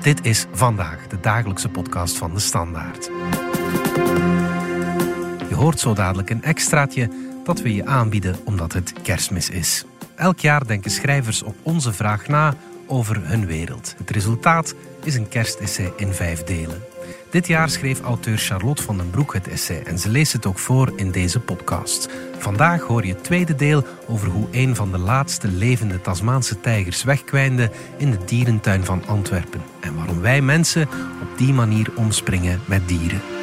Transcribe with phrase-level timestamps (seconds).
[0.00, 3.04] Dit is vandaag de dagelijkse podcast van de Standaard.
[5.48, 7.10] Je hoort zo dadelijk een extraatje
[7.44, 9.84] dat we je aanbieden omdat het kerstmis is.
[10.14, 12.54] Elk jaar denken schrijvers op onze vraag na
[12.86, 13.94] over hun wereld.
[13.98, 14.74] Het resultaat
[15.04, 16.82] is een kerstessay in vijf delen.
[17.30, 20.58] Dit jaar schreef auteur Charlotte van den Broek het essay en ze leest het ook
[20.58, 22.08] voor in deze podcast.
[22.38, 27.04] Vandaag hoor je het tweede deel over hoe een van de laatste levende Tasmaanse tijgers
[27.04, 30.88] wegkwijnde in de dierentuin van Antwerpen en waarom wij mensen
[31.22, 33.39] op die manier omspringen met dieren.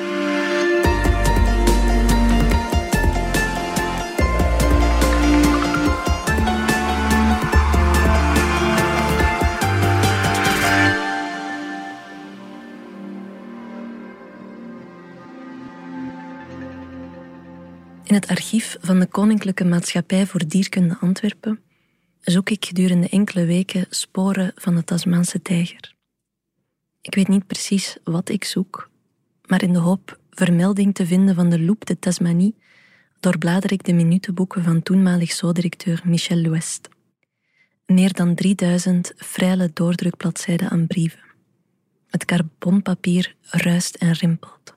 [18.87, 21.59] Van de Koninklijke Maatschappij voor Dierkunde Antwerpen
[22.21, 25.95] zoek ik gedurende enkele weken sporen van de Tasmaanse tijger.
[27.01, 28.89] Ik weet niet precies wat ik zoek,
[29.45, 32.55] maar in de hoop vermelding te vinden van de Loup de Tasmanie
[33.19, 36.89] doorblader ik de minutenboeken van toenmalig zo-directeur Michel Louest.
[37.85, 41.23] Meer dan 3000 freile doordrukbladzijden aan brieven.
[42.07, 44.75] Het carbonpapier ruist en rimpelt.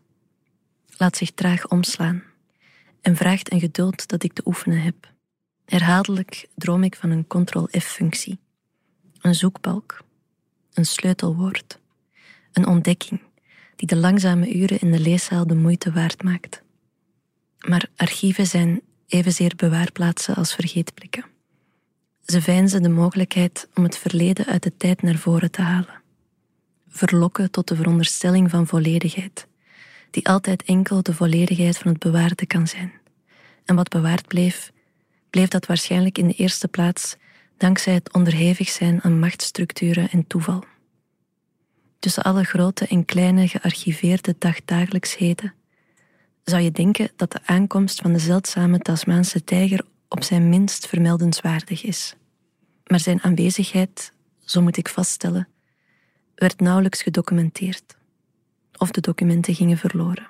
[0.96, 2.29] Laat zich traag omslaan
[3.02, 5.12] en vraagt een geduld dat ik te oefenen heb.
[5.64, 8.38] Herhaaldelijk droom ik van een Ctrl-F-functie,
[9.20, 10.04] een zoekbalk,
[10.72, 11.78] een sleutelwoord,
[12.52, 13.20] een ontdekking
[13.76, 16.62] die de langzame uren in de leeszaal de moeite waard maakt.
[17.58, 21.24] Maar archieven zijn evenzeer bewaarplaatsen als vergeetblikken.
[22.26, 26.02] Ze veinzen de mogelijkheid om het verleden uit de tijd naar voren te halen.
[26.88, 29.46] Verlokken tot de veronderstelling van volledigheid,
[30.10, 32.92] die altijd enkel de volledigheid van het bewaarde kan zijn.
[33.64, 34.72] En wat bewaard bleef,
[35.30, 37.16] bleef dat waarschijnlijk in de eerste plaats
[37.56, 40.64] dankzij het onderhevig zijn aan machtsstructuren en toeval.
[41.98, 45.54] Tussen alle grote en kleine gearchiveerde dagdagelijksheden
[46.44, 51.84] zou je denken dat de aankomst van de zeldzame Tasmaanse tijger op zijn minst vermeldenswaardig
[51.84, 52.14] is.
[52.86, 54.12] Maar zijn aanwezigheid,
[54.44, 55.48] zo moet ik vaststellen,
[56.34, 57.98] werd nauwelijks gedocumenteerd
[58.80, 60.28] of de documenten gingen verloren.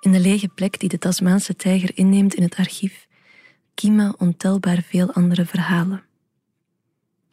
[0.00, 3.06] In de lege plek die de Tasmaanse tijger inneemt in het archief,
[3.74, 6.02] kiemen ontelbaar veel andere verhalen.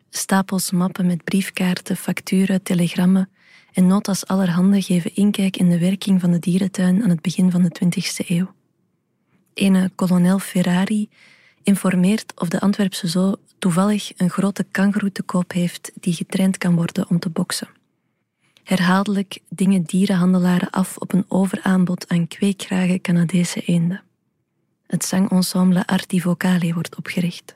[0.09, 3.29] Stapels mappen met briefkaarten, facturen, telegrammen
[3.73, 7.61] en notas allerhande geven inkijk in de werking van de dierentuin aan het begin van
[7.61, 8.53] de 20e eeuw.
[9.53, 11.09] Ene kolonel Ferrari
[11.63, 16.75] informeert of de Antwerpse zoo toevallig een grote kangoeroe te koop heeft die getraind kan
[16.75, 17.67] worden om te boksen.
[18.63, 24.03] Herhaaldelijk dingen dierenhandelaren af op een overaanbod aan kweekgrage Canadese eenden.
[24.87, 27.55] Het zangensemble Arti Vocale wordt opgericht.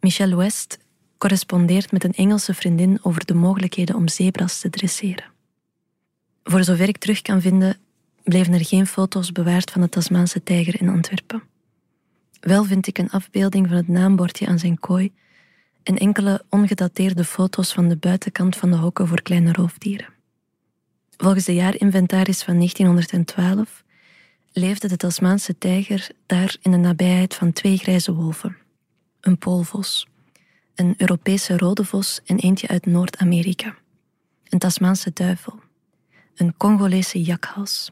[0.00, 0.78] Michel West
[1.18, 5.24] correspondeert met een Engelse vriendin over de mogelijkheden om zebras te dresseren.
[6.44, 7.76] Voor zover ik terug kan vinden,
[8.24, 11.42] bleven er geen foto's bewaard van de Tasmaanse tijger in Antwerpen.
[12.40, 15.12] Wel vind ik een afbeelding van het naambordje aan zijn kooi
[15.82, 20.08] en enkele ongedateerde foto's van de buitenkant van de hokken voor kleine roofdieren.
[21.16, 23.84] Volgens de jaarinventaris van 1912
[24.52, 28.56] leefde de Tasmaanse tijger daar in de nabijheid van twee grijze wolven,
[29.20, 30.06] een poolvos,
[30.74, 33.76] een Europese rode vos en eentje uit Noord-Amerika,
[34.48, 35.60] een Tasmaanse duivel,
[36.34, 37.90] een Congolese jakhals,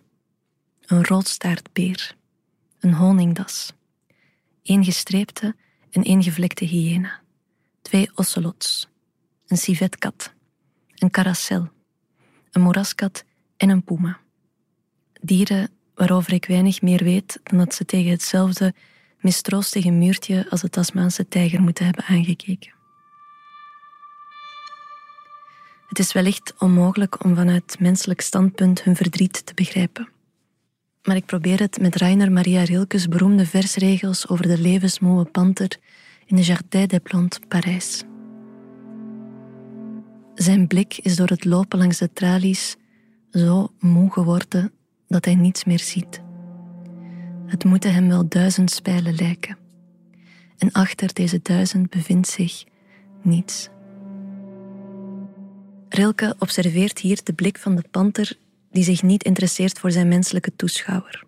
[0.87, 2.17] een roodstaartbeer,
[2.81, 3.73] een honingdas,
[4.63, 5.55] één gestreepte
[5.91, 7.21] en één gevlekte hyena
[7.83, 8.89] twee ocelots,
[9.47, 10.33] een civetkat,
[10.95, 11.69] een caracel,
[12.51, 13.25] een moeraskat
[13.57, 14.19] en een puma.
[15.21, 18.75] Dieren waarover ik weinig meer weet dan dat ze tegen hetzelfde
[19.19, 22.73] mistroostige muurtje als de Tasmaanse tijger moeten hebben aangekeken.
[25.89, 30.09] Het is wellicht onmogelijk om vanuit menselijk standpunt hun verdriet te begrijpen.
[31.03, 35.79] Maar ik probeer het met Rainer Maria Rilkes beroemde versregels over de levensmoe panter
[36.31, 38.03] in de Jardin des Plantes, Parijs.
[40.35, 42.77] Zijn blik is door het lopen langs de tralies
[43.31, 44.73] zo moe geworden
[45.09, 46.23] dat hij niets meer ziet.
[47.47, 49.59] Het moeten hem wel duizend spijlen lijken.
[50.59, 52.65] En achter deze duizend bevindt zich
[53.23, 53.69] niets.
[55.89, 58.39] Rilke observeert hier de blik van de panter
[58.71, 61.25] die zich niet interesseert voor zijn menselijke toeschouwer.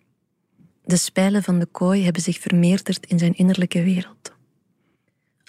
[0.85, 4.32] De spijlen van de kooi hebben zich vermeerderd in zijn innerlijke wereld.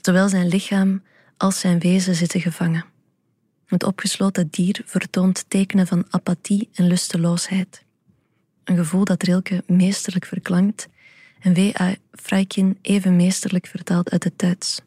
[0.06, 1.04] Zowel zijn lichaam
[1.38, 2.86] als zijn wezen zitten gevangen.
[3.66, 7.84] Het opgesloten dier vertoont tekenen van apathie en lusteloosheid.
[8.64, 10.88] Een gevoel dat Rilke meesterlijk verklankt
[11.40, 11.96] en W.A.
[12.12, 14.82] Freikin even meesterlijk vertaalt uit het Duits.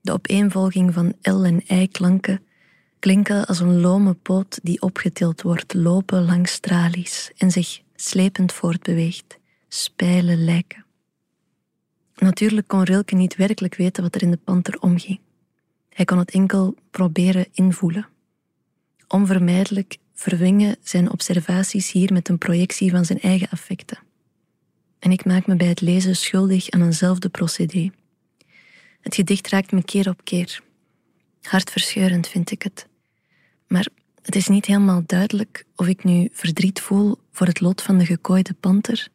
[0.00, 2.42] De opeenvolging van L en I klanken
[2.98, 9.38] klinken als een lome poot die opgetild wordt, lopen langs tralies en zich slepend voortbeweegt,
[9.68, 10.84] spijlen lijken.
[12.20, 15.20] Natuurlijk kon Rilke niet werkelijk weten wat er in de panter omging.
[15.88, 18.08] Hij kon het enkel proberen invoelen.
[19.08, 23.98] Onvermijdelijk verwingen zijn observaties hier met een projectie van zijn eigen affecten.
[24.98, 27.90] En ik maak me bij het lezen schuldig aan eenzelfde procedé.
[29.00, 30.62] Het gedicht raakt me keer op keer.
[31.42, 32.86] Hartverscheurend vind ik het.
[33.66, 33.88] Maar
[34.22, 38.06] het is niet helemaal duidelijk of ik nu verdriet voel voor het lot van de
[38.06, 39.08] gekooide panter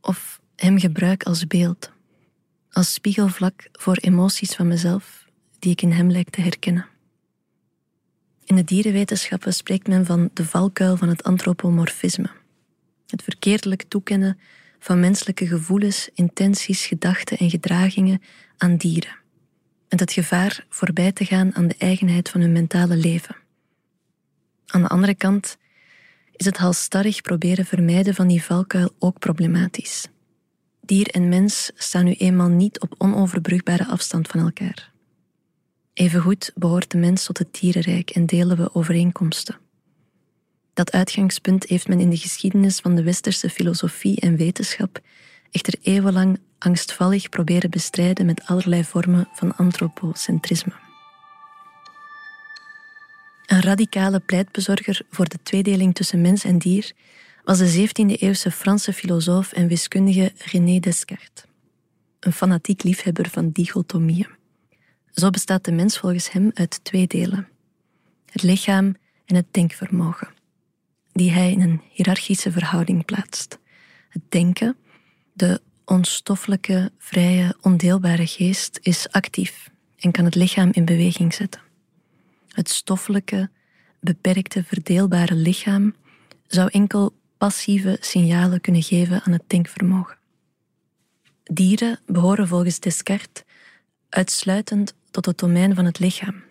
[0.00, 1.92] of hem gebruik als beeld,
[2.76, 5.26] als spiegelvlak voor emoties van mezelf
[5.58, 6.86] die ik in hem lijk te herkennen.
[8.44, 12.30] In de dierenwetenschappen spreekt men van de valkuil van het antropomorfisme,
[13.06, 14.38] het verkeerdelijk toekennen
[14.78, 18.22] van menselijke gevoelens, intenties, gedachten en gedragingen
[18.56, 19.16] aan dieren,
[19.88, 23.36] en het gevaar voorbij te gaan aan de eigenheid van hun mentale leven.
[24.66, 25.56] Aan de andere kant
[26.32, 30.08] is het halstarrig proberen vermijden van die valkuil ook problematisch.
[30.86, 34.90] Dier en mens staan nu eenmaal niet op onoverbrugbare afstand van elkaar.
[35.92, 39.56] Evengoed behoort de mens tot het dierenrijk en delen we overeenkomsten.
[40.74, 45.00] Dat uitgangspunt heeft men in de geschiedenis van de westerse filosofie en wetenschap
[45.50, 50.72] echter eeuwenlang angstvallig proberen bestrijden met allerlei vormen van antropocentrisme.
[53.46, 56.92] Een radicale pleitbezorger voor de tweedeling tussen mens en dier
[57.46, 61.44] was de 17e-eeuwse Franse filosoof en wiskundige René Descartes,
[62.20, 64.28] een fanatiek liefhebber van dichotomieën.
[65.10, 67.48] Zo bestaat de mens volgens hem uit twee delen:
[68.30, 68.94] het lichaam
[69.26, 70.28] en het denkvermogen,
[71.12, 73.58] die hij in een hiërarchische verhouding plaatst.
[74.08, 74.76] Het denken,
[75.32, 81.60] de onstoffelijke, vrije, ondeelbare geest, is actief en kan het lichaam in beweging zetten.
[82.48, 83.50] Het stoffelijke,
[84.00, 85.94] beperkte, verdeelbare lichaam
[86.46, 90.16] zou enkel passieve signalen kunnen geven aan het denkvermogen.
[91.42, 93.44] Dieren behoren volgens Descartes
[94.08, 96.42] uitsluitend tot het domein van het lichaam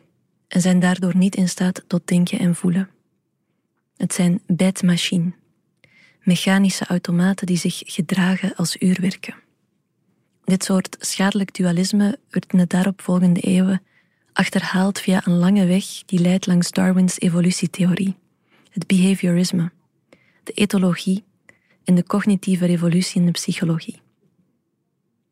[0.47, 2.89] en zijn daardoor niet in staat tot denken en voelen.
[3.97, 5.33] Het zijn bijtmachine,
[6.21, 9.35] mechanische automaten die zich gedragen als uurwerken.
[10.43, 13.81] Dit soort schadelijk dualisme werd in de daaropvolgende eeuwen
[14.33, 18.15] achterhaald via een lange weg die leidt langs Darwins evolutietheorie,
[18.69, 19.71] het behaviorisme,
[20.45, 21.23] de etologie
[21.83, 24.01] en de cognitieve revolutie in de psychologie.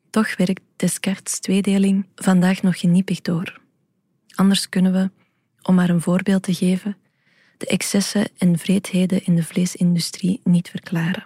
[0.10, 3.62] Toch werkt Descartes' tweedeling vandaag nog geniepig door.
[4.36, 5.12] Anders kunnen we,
[5.62, 6.98] om maar een voorbeeld te geven,
[7.58, 11.26] de excessen en vreedheden in de vleesindustrie niet verklaren.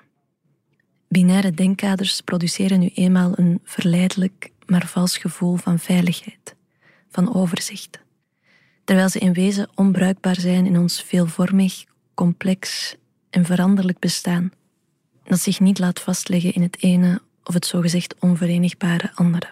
[1.07, 6.55] Binaire denkkaders produceren nu eenmaal een verleidelijk, maar vals gevoel van veiligheid,
[7.09, 7.99] van overzicht,
[8.83, 12.95] terwijl ze in wezen onbruikbaar zijn in ons veelvormig, complex
[13.29, 14.51] en veranderlijk bestaan,
[15.23, 19.49] dat zich niet laat vastleggen in het ene of het zogezegd onverenigbare andere.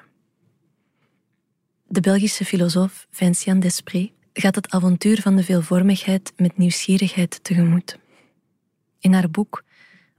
[1.88, 7.98] De Belgische filosoof Vinciane Desprez gaat het avontuur van de veelvormigheid met nieuwsgierigheid tegemoet.
[9.00, 9.63] In haar boek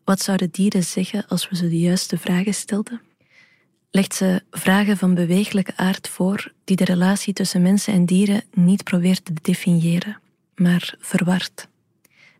[0.05, 3.01] Wat zouden dieren zeggen als we ze de juiste vragen stelden?
[3.91, 8.85] legt ze vragen van bewegelijke aard voor die de relatie tussen mensen en dieren niet
[8.85, 10.21] probeert te definiëren,
[10.55, 11.69] maar verward,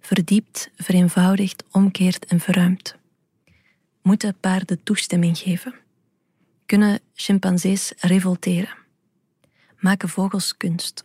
[0.07, 2.97] verdiept, vereenvoudigt, omkeert en verruimt.
[4.03, 5.75] Moeten paarden toestemming geven?
[6.67, 8.77] Kunnen chimpansees revolteren?
[9.79, 11.05] Maken vogels kunst?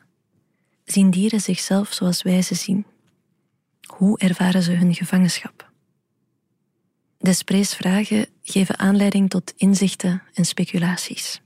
[0.83, 2.85] Zien dieren zichzelf zoals wij ze zien?
[3.81, 5.71] Hoe ervaren ze hun gevangenschap?
[7.17, 11.41] Desprees vragen geven aanleiding tot inzichten en speculaties,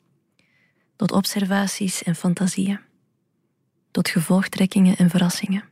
[0.96, 2.80] tot observaties en fantasieën,
[3.92, 5.64] tot gevolgtrekkingen en verrassingen,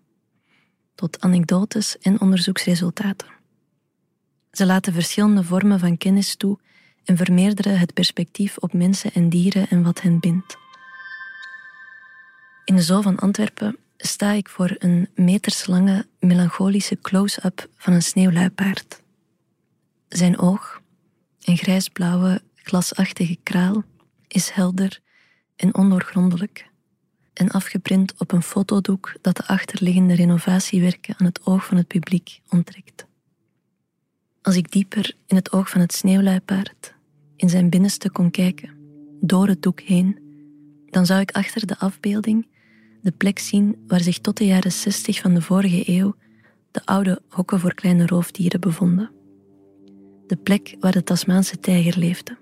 [0.96, 3.28] tot anekdotes en onderzoeksresultaten.
[4.52, 6.60] Ze laten verschillende vormen van kennis toe
[7.04, 10.58] en vermeerderen het perspectief op mensen en dieren en wat hen bindt.
[12.66, 19.02] In de Zoo van Antwerpen sta ik voor een meterslange melancholische close-up van een sneeuwluipaard.
[20.08, 20.82] Zijn oog,
[21.42, 23.84] een grijsblauwe, glasachtige kraal,
[24.28, 25.00] is helder
[25.56, 26.72] en ondoorgrondelijk
[27.34, 32.42] en afgeprint op een fotodoek dat de achterliggende renovatiewerken aan het oog van het publiek
[32.50, 33.06] onttrekt.
[34.42, 36.94] Als ik dieper in het oog van het sneeuwluipaard,
[37.36, 38.70] in zijn binnenste kon kijken,
[39.22, 40.20] door het doek heen,
[40.90, 42.48] dan zou ik achter de afbeelding
[43.02, 46.16] de plek zien waar zich tot de jaren 60 van de vorige eeuw
[46.72, 49.12] de oude hokken voor kleine roofdieren bevonden.
[50.28, 52.38] De plek waar de Tasmaanse tijger leefde.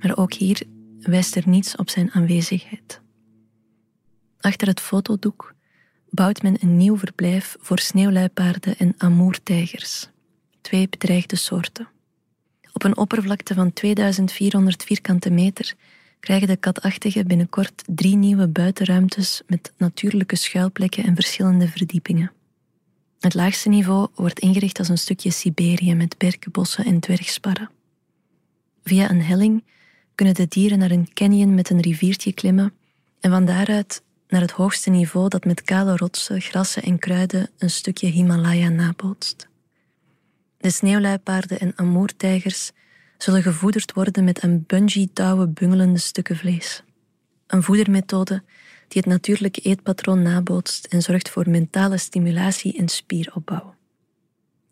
[0.00, 0.62] Maar ook hier
[1.00, 3.02] wijst er niets op zijn aanwezigheid.
[4.44, 5.54] Achter het fotodoek
[6.10, 10.08] bouwt men een nieuw verblijf voor sneeuwluipaarden en amoertijgers,
[10.60, 11.88] twee bedreigde soorten.
[12.72, 15.74] Op een oppervlakte van 2400 vierkante meter
[16.20, 22.32] krijgen de katachtigen binnenkort drie nieuwe buitenruimtes met natuurlijke schuilplekken en verschillende verdiepingen.
[23.20, 27.70] Het laagste niveau wordt ingericht als een stukje Siberië met berkenbossen en dwergsparren.
[28.82, 29.64] Via een helling
[30.14, 32.72] kunnen de dieren naar een canyon met een riviertje klimmen
[33.20, 37.70] en van daaruit naar het hoogste niveau dat met kale rotsen, grassen en kruiden een
[37.70, 39.48] stukje Himalaya nabootst.
[40.58, 42.72] De sneeuwluipaarden en amoertijgers
[43.18, 46.82] zullen gevoederd worden met een bungee-touwen bungelende stukken vlees.
[47.46, 48.42] Een voedermethode
[48.88, 53.74] die het natuurlijke eetpatroon nabootst en zorgt voor mentale stimulatie en spieropbouw.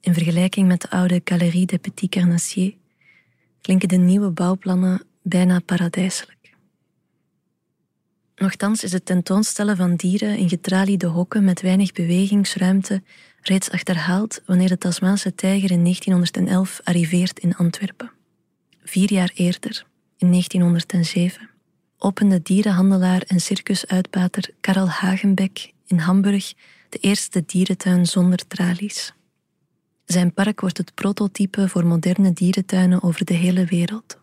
[0.00, 2.74] In vergelijking met de oude Galerie des Petits Carnassiers
[3.60, 6.41] klinken de nieuwe bouwplannen bijna paradijselijk.
[8.36, 13.02] Nochtans is het tentoonstellen van dieren in getraliede hokken met weinig bewegingsruimte
[13.40, 18.12] reeds achterhaald wanneer de Tasmaanse tijger in 1911 arriveert in Antwerpen.
[18.84, 19.86] Vier jaar eerder,
[20.16, 21.50] in 1907,
[21.98, 26.54] opende dierenhandelaar en circusuitbater Karel Hagenbeck in Hamburg
[26.88, 29.12] de eerste dierentuin zonder tralies.
[30.04, 34.18] Zijn park wordt het prototype voor moderne dierentuinen over de hele wereld.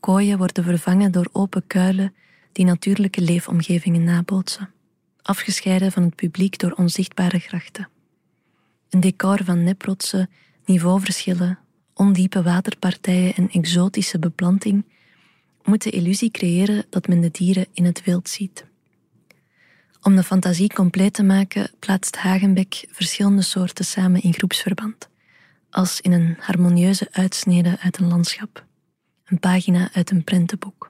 [0.00, 2.14] Kooien worden vervangen door open kuilen
[2.52, 4.70] die natuurlijke leefomgevingen nabootsen,
[5.22, 7.88] afgescheiden van het publiek door onzichtbare grachten.
[8.90, 10.30] Een decor van neprotsen,
[10.64, 11.58] niveauverschillen,
[11.94, 14.84] ondiepe waterpartijen en exotische beplanting
[15.62, 18.64] moet de illusie creëren dat men de dieren in het wild ziet.
[20.02, 25.08] Om de fantasie compleet te maken, plaatst Hagenbeck verschillende soorten samen in groepsverband,
[25.70, 28.64] als in een harmonieuze uitsnede uit een landschap,
[29.24, 30.89] een pagina uit een prentenboek.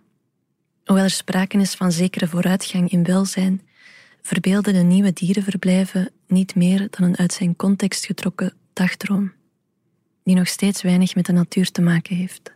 [0.91, 3.61] Hoewel er sprake is van zekere vooruitgang in welzijn,
[4.23, 9.33] verbeelden de nieuwe dierenverblijven niet meer dan een uit zijn context getrokken dagdroom,
[10.25, 12.53] die nog steeds weinig met de natuur te maken heeft.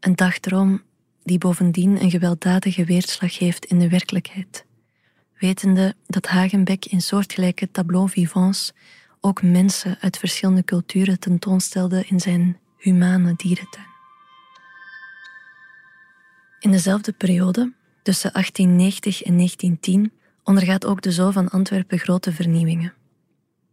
[0.00, 0.82] Een dagdroom
[1.22, 4.64] die bovendien een gewelddadige weerslag heeft in de werkelijkheid,
[5.38, 8.72] wetende dat Hagenbeck in soortgelijke tableaux vivants
[9.20, 13.97] ook mensen uit verschillende culturen tentoonstelde in zijn humane dierentuin.
[16.60, 17.72] In dezelfde periode,
[18.02, 20.12] tussen 1890 en 1910,
[20.42, 22.92] ondergaat ook de Zoo van Antwerpen grote vernieuwingen.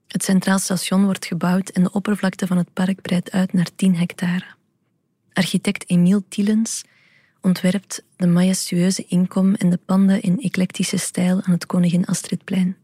[0.08, 3.96] Het Centraal Station wordt gebouwd en de oppervlakte van het park breidt uit naar 10
[3.96, 4.46] hectare.
[5.34, 6.84] Architect Emiel Tielens
[7.42, 12.77] ontwerpt de majestueuze inkom en de panden in eclectische stijl aan het Koningin Astridplein.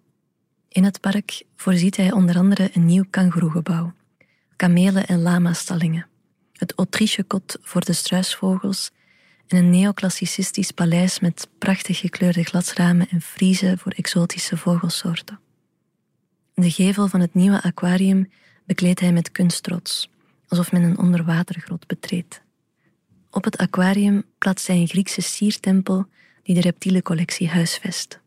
[0.69, 3.93] In het park voorziet hij onder andere een nieuw kangoeroegebouw,
[4.55, 6.07] kamelen- en lama-stallingen,
[6.53, 8.91] het Autriche-kot voor de struisvogels
[9.51, 15.39] en een neoclassicistisch paleis met prachtig gekleurde glasramen en friezen voor exotische vogelsoorten.
[16.53, 18.31] De gevel van het nieuwe aquarium
[18.65, 20.09] bekleedt hij met kunstrots,
[20.47, 22.41] alsof men een onderwatergrot betreedt.
[23.29, 26.05] Op het aquarium plaatst hij een Griekse siertempel
[26.43, 28.19] die de reptielencollectie huisvest.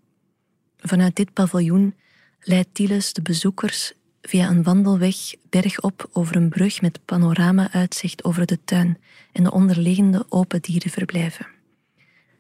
[0.78, 1.94] Vanuit dit paviljoen
[2.40, 3.92] leidt Tiles de bezoekers
[4.26, 5.16] via een wandelweg
[5.50, 8.98] bergop over een brug met panorama-uitzicht over de tuin
[9.32, 11.46] en de onderliggende open dierenverblijven.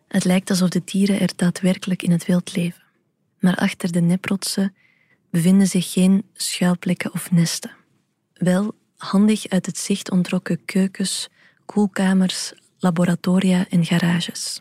[0.08, 2.82] Het lijkt alsof de dieren er daadwerkelijk in het wild leven.
[3.38, 4.74] Maar achter de neprotsen
[5.30, 7.70] bevinden zich geen schuilplekken of nesten.
[8.34, 11.28] Wel handig uit het zicht ontrokken keukens,
[11.64, 14.60] koelkamers, laboratoria en garages.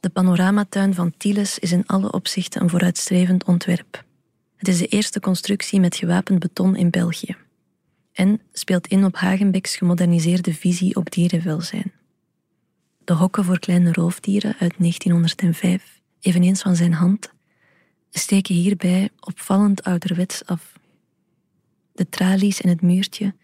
[0.00, 4.04] De panoramatuin van Tiles is in alle opzichten een vooruitstrevend ontwerp.
[4.64, 7.36] Het is de eerste constructie met gewapend beton in België
[8.12, 11.92] en speelt in op Hagenbecks gemoderniseerde visie op dierenwelzijn.
[13.04, 17.32] De hokken voor kleine roofdieren uit 1905, eveneens van zijn hand,
[18.10, 20.72] steken hierbij opvallend ouderwets af.
[21.92, 23.34] De tralies en het muurtje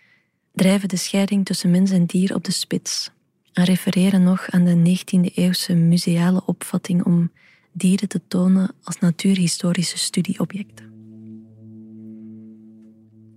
[0.53, 3.11] drijven de scheiding tussen mens en dier op de spits
[3.53, 7.33] en refereren nog aan de 19e-eeuwse museale opvatting om
[7.73, 10.90] dieren te tonen als natuurhistorische studieobjecten.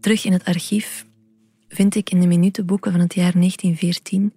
[0.04, 1.06] Terug in het archief
[1.68, 4.34] vind ik in de minutenboeken van het jaar 1914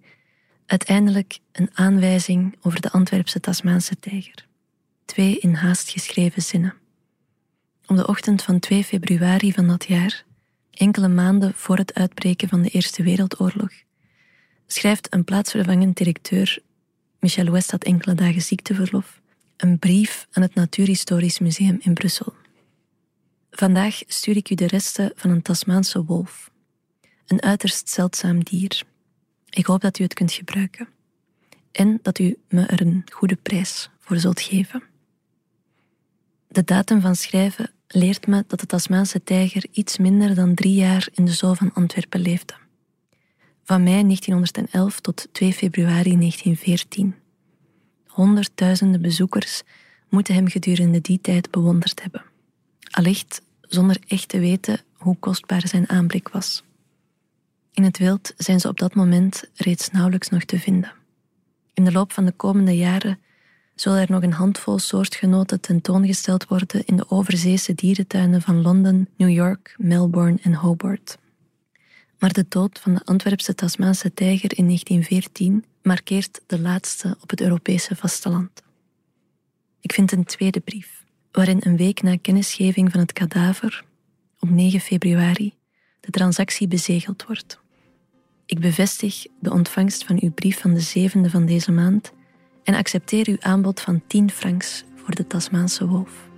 [0.65, 4.45] uiteindelijk een aanwijzing over de Antwerpse Tasmaanse tijger.
[5.05, 6.73] Twee in haast geschreven zinnen.
[7.85, 10.25] Op de ochtend van 2 februari van dat jaar
[10.71, 13.71] enkele maanden voor het uitbreken van de Eerste Wereldoorlog,
[14.67, 16.59] schrijft een plaatsvervangend directeur,
[17.19, 19.21] Michel West had enkele dagen ziekteverlof,
[19.57, 22.33] een brief aan het Natuurhistorisch Museum in Brussel.
[23.57, 26.51] Vandaag stuur ik u de resten van een Tasmaanse wolf,
[27.27, 28.83] een uiterst zeldzaam dier.
[29.49, 30.87] Ik hoop dat u het kunt gebruiken
[31.71, 34.83] en dat u me er een goede prijs voor zult geven.
[36.47, 41.07] De datum van schrijven leert me dat de Tasmaanse tijger iets minder dan drie jaar
[41.13, 42.53] in de zoo van Antwerpen leefde.
[43.63, 47.15] Van mei 1911 tot 2 februari 1914.
[48.07, 49.61] Honderdduizenden bezoekers
[50.09, 52.25] moeten hem gedurende die tijd bewonderd hebben.
[52.89, 56.63] Allicht zonder echt te weten hoe kostbaar zijn aanblik was.
[57.73, 60.91] In het wild zijn ze op dat moment reeds nauwelijks nog te vinden.
[61.73, 63.19] In de loop van de komende jaren
[63.75, 69.29] zullen er nog een handvol soortgenoten tentoongesteld worden in de overzeese dierentuinen van Londen, New
[69.29, 71.17] York, Melbourne en Hobart.
[72.19, 77.41] Maar de dood van de Antwerpse Tasmaanse tijger in 1914 markeert de laatste op het
[77.41, 78.63] Europese vasteland.
[79.81, 80.96] Ik vind een tweede brief,
[81.37, 83.83] waarin een week na kennisgeving van het kadaver,
[84.39, 85.53] op 9 februari,
[85.99, 87.59] de transactie bezegeld wordt.
[88.45, 92.11] Ik bevestig de ontvangst van uw brief van de zevende van deze maand
[92.63, 96.29] en accepteer uw aanbod van 10 francs voor de Tasmaanse wolf.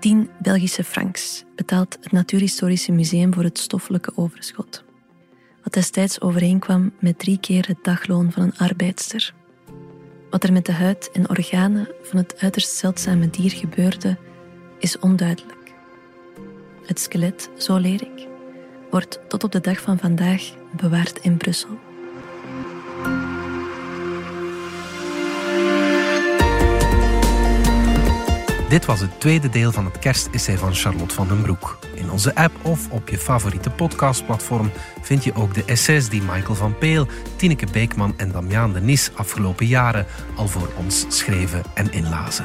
[0.00, 4.84] 10 Belgische francs betaalt het Natuurhistorische Museum voor het stoffelijke overschot,
[5.62, 9.34] wat destijds overeenkwam met drie keer het dagloon van een arbeidster.
[10.30, 14.16] Wat er met de huid en organen van het uiterst zeldzame dier gebeurde,
[14.78, 15.72] is onduidelijk.
[16.86, 18.28] Het skelet, zo leer ik,
[18.90, 20.42] wordt tot op de dag van vandaag
[20.76, 21.87] bewaard in Brussel.
[28.68, 31.78] Dit was het tweede deel van het kerstessay van Charlotte van den Broek.
[31.94, 34.70] In onze app of op je favoriete podcastplatform
[35.00, 37.06] vind je ook de essays die Michael van Peel,
[37.36, 40.06] Tineke Beekman en Damiaan de Nis afgelopen jaren
[40.36, 42.44] al voor ons schreven en inlazen.